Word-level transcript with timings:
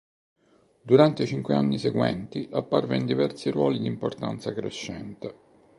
Durante 0.81 1.21
i 1.21 1.27
cinque 1.27 1.53
anni 1.53 1.77
seguenti 1.77 2.49
apparve 2.53 2.95
in 2.97 3.05
diversi 3.05 3.51
ruoli 3.51 3.77
di 3.77 3.85
importanza 3.85 4.51
crescente. 4.51 5.35